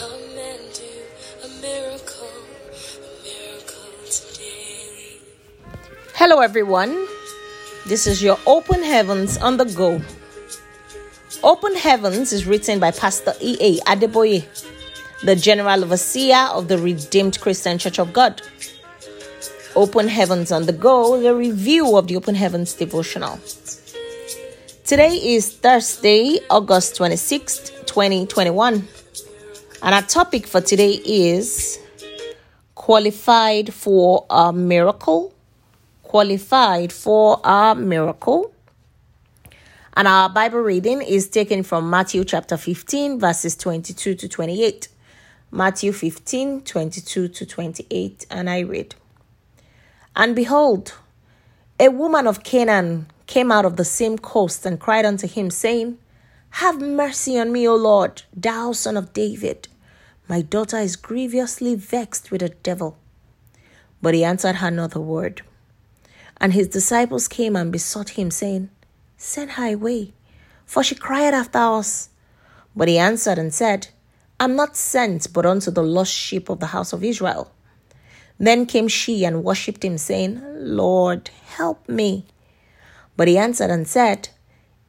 [0.00, 0.82] Come and do
[1.44, 2.26] a miracle,
[2.96, 5.18] a miracle today.
[6.14, 7.06] Hello, everyone.
[7.84, 10.00] This is your Open Heavens on the Go.
[11.44, 13.76] Open Heavens is written by Pastor E.A.
[13.80, 14.42] Adeboye,
[15.22, 18.40] the General Overseer of the Redeemed Christian Church of God.
[19.76, 23.38] Open Heavens on the Go is a review of the Open Heavens devotional.
[24.86, 28.88] Today is Thursday, August 26th, 2021.
[29.82, 31.78] And our topic for today is
[32.74, 35.32] qualified for a miracle.
[36.02, 38.52] Qualified for a miracle.
[39.94, 44.88] And our Bible reading is taken from Matthew chapter 15, verses 22 to 28.
[45.50, 48.26] Matthew 15, 22 to 28.
[48.30, 48.94] And I read
[50.14, 50.92] And behold,
[51.78, 55.96] a woman of Canaan came out of the same coast and cried unto him, saying,
[56.50, 59.68] Have mercy on me, O Lord, thou son of David.
[60.28, 62.98] My daughter is grievously vexed with a devil.
[64.02, 65.42] But he answered her not a word.
[66.40, 68.70] And his disciples came and besought him, saying,
[69.16, 70.12] Send her away,
[70.64, 72.08] for she cried after us.
[72.74, 73.88] But he answered and said,
[74.38, 77.50] I'm not sent but unto the lost sheep of the house of Israel.
[78.38, 82.24] Then came she and worshipped him, saying, Lord, help me.
[83.16, 84.30] But he answered and said,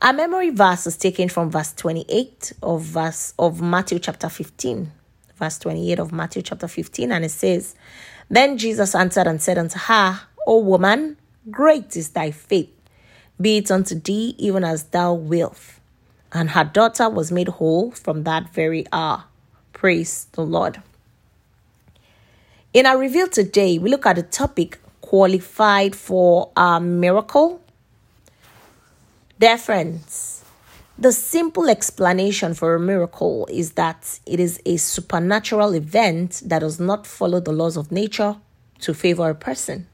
[0.00, 4.92] Our memory verse is taken from verse 28 of verse of Matthew chapter 15.
[5.34, 7.74] Verse 28 of Matthew chapter 15, and it says,
[8.30, 11.16] Then Jesus answered and said unto her, O woman,
[11.50, 12.70] great is thy faith.
[13.40, 15.60] Be it unto thee even as thou wilt.
[16.32, 19.24] And her daughter was made whole from that very hour.
[19.72, 20.80] Praise the Lord.
[22.72, 27.60] In our reveal today, we look at the topic qualified for a miracle
[29.40, 30.42] Dear friends,
[30.98, 36.80] the simple explanation for a miracle is that it is a supernatural event that does
[36.80, 38.34] not follow the laws of nature
[38.80, 39.86] to favor a person.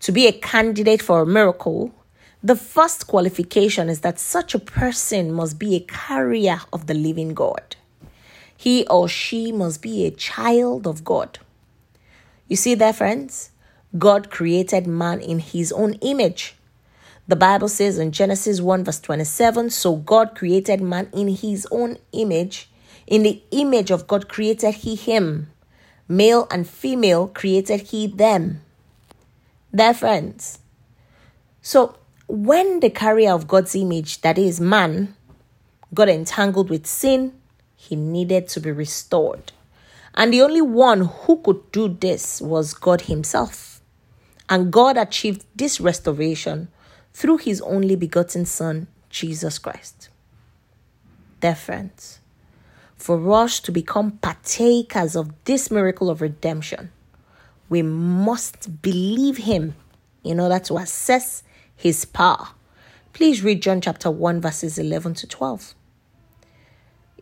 [0.00, 1.94] To be a candidate for a miracle,
[2.42, 7.32] the first qualification is that such a person must be a carrier of the living
[7.32, 7.74] God.
[8.54, 11.38] He or she must be a child of God.
[12.48, 13.48] You see there, friends?
[13.96, 16.54] God created man in his own image.
[17.28, 21.98] The Bible says in Genesis 1, verse 27 So God created man in his own
[22.12, 22.70] image.
[23.06, 25.50] In the image of God created he him.
[26.08, 28.62] Male and female created he them.
[29.72, 30.60] There friends.
[31.62, 31.96] So
[32.28, 35.16] when the carrier of God's image, that is man,
[35.92, 37.32] got entangled with sin,
[37.74, 39.52] he needed to be restored.
[40.14, 43.80] And the only one who could do this was God Himself.
[44.48, 46.68] And God achieved this restoration
[47.16, 50.10] through his only begotten Son, Jesus Christ.
[51.40, 52.20] Dear friends,
[52.94, 56.92] for us to become partakers of this miracle of redemption,
[57.70, 59.74] we must believe him
[60.24, 61.42] in order to assess
[61.74, 62.48] his power.
[63.14, 65.74] Please read John chapter 1, verses 11 to 12.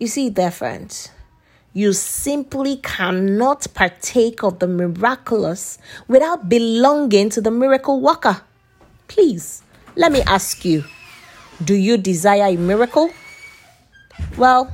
[0.00, 1.10] You see, dear friends,
[1.72, 5.78] you simply cannot partake of the miraculous
[6.08, 8.40] without belonging to the miracle worker.
[9.06, 9.62] Please
[9.96, 10.84] let me ask you
[11.62, 13.10] do you desire a miracle?
[14.36, 14.72] Well,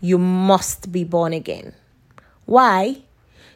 [0.00, 1.72] you must be born again.
[2.44, 3.02] Why?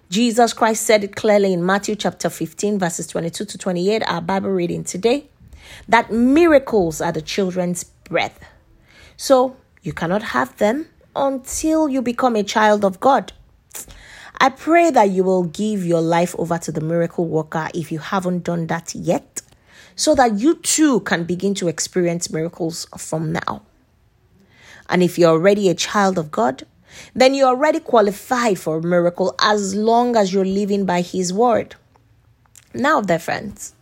[0.08, 4.50] Jesus Christ said it clearly in Matthew chapter 15, verses 22 to 28, our Bible
[4.50, 5.28] reading today,
[5.88, 8.40] that miracles are the children's breath.
[9.16, 13.32] So you cannot have them until you become a child of God.
[14.40, 17.98] I pray that you will give your life over to the miracle worker if you
[17.98, 19.33] haven't done that yet
[19.96, 23.62] so that you too can begin to experience miracles from now.
[24.88, 26.64] And if you're already a child of God,
[27.14, 31.74] then you're already qualified for a miracle as long as you're living by His word.
[32.72, 33.74] Now, dear friends,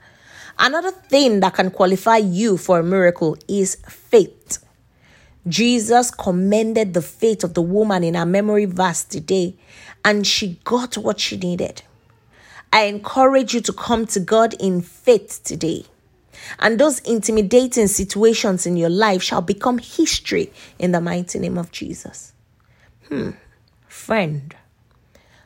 [0.59, 4.65] another thing that can qualify you for a miracle is faith.
[5.49, 9.57] Jesus commended the faith of the woman in our memory verse today,
[10.05, 11.83] and she got what she needed.
[12.73, 15.85] I encourage you to come to God in faith today
[16.59, 21.71] and those intimidating situations in your life shall become history in the mighty name of
[21.73, 22.33] Jesus.
[23.09, 23.31] Hmm,
[23.89, 24.55] friend,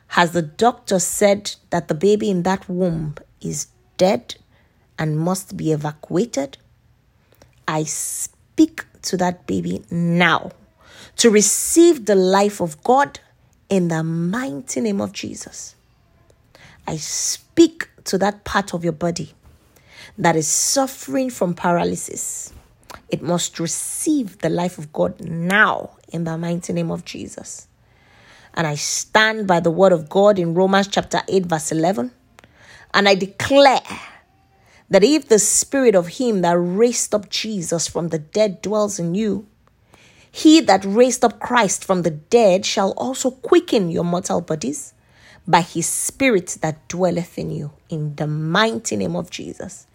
[0.07, 3.67] has the doctor said that the baby in that womb is
[3.97, 4.35] dead
[4.97, 6.57] and must be evacuated?
[7.67, 10.51] I speak to that baby now
[11.17, 13.19] to receive the life of God
[13.69, 15.75] in the mighty name of Jesus.
[16.87, 19.33] I speak to that part of your body
[20.17, 22.53] that is suffering from paralysis.
[23.09, 27.67] It must receive the life of God now in the mighty name of Jesus.
[28.53, 32.11] And I stand by the word of God in Romans chapter 8, verse 11.
[32.93, 33.81] And I declare
[34.89, 39.15] that if the spirit of him that raised up Jesus from the dead dwells in
[39.15, 39.47] you,
[40.31, 44.93] he that raised up Christ from the dead shall also quicken your mortal bodies
[45.47, 49.86] by his spirit that dwelleth in you, in the mighty name of Jesus.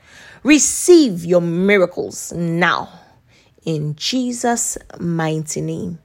[0.43, 2.89] Receive your miracles now,
[3.65, 5.99] in Jesus' mighty name.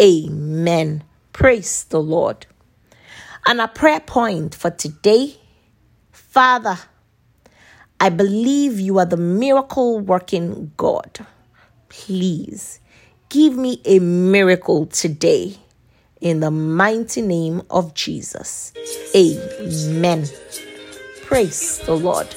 [0.00, 1.04] Amen.
[1.32, 2.46] Praise the Lord.
[3.46, 5.36] And a prayer point for today
[6.32, 6.78] Father,
[8.00, 11.26] I believe you are the miracle working God.
[11.90, 12.80] Please
[13.28, 15.58] give me a miracle today
[16.22, 18.72] in the mighty name of Jesus.
[19.14, 20.26] Amen.
[21.20, 22.34] Praise the Lord.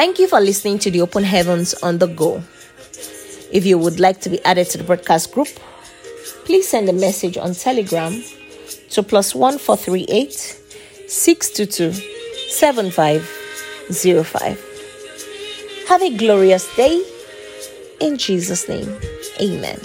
[0.00, 2.42] Thank you for listening to the Open Heavens on the Go.
[3.52, 5.48] If you would like to be added to the broadcast group,
[6.46, 8.24] please send a message on Telegram
[8.92, 10.32] to plus one four three eight
[11.06, 11.92] six two two
[12.48, 13.30] seven five
[13.92, 14.58] zero five.
[15.88, 17.04] Have a glorious day
[18.00, 18.98] in Jesus' name.
[19.38, 19.78] Amen.